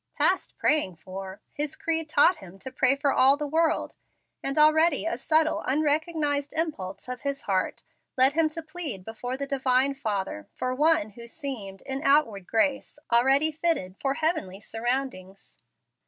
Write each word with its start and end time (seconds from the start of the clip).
"Past 0.17 0.57
praying 0.57 0.95
for!" 0.95 1.41
His 1.53 1.75
creed 1.75 2.09
taught 2.09 2.37
him 2.37 2.57
to 2.57 2.71
pray 2.71 2.95
for 2.95 3.13
all 3.13 3.37
the 3.37 3.45
world, 3.45 3.97
and 4.41 4.57
already 4.57 5.05
a 5.05 5.15
subtile, 5.15 5.61
unrecognized 5.67 6.55
impulse 6.55 7.07
of 7.07 7.21
his 7.21 7.43
heart 7.43 7.83
led 8.17 8.33
him 8.33 8.49
to 8.49 8.63
plead 8.63 9.05
before 9.05 9.37
the 9.37 9.45
Divine 9.45 9.93
Father 9.93 10.47
for 10.55 10.73
one 10.73 11.11
who 11.11 11.27
seemed, 11.27 11.83
in 11.83 12.01
outward 12.01 12.47
grace, 12.47 12.97
already 13.13 13.51
fitted 13.51 13.95
for 14.01 14.15
heavenly 14.15 14.59
surroundings. 14.59 15.59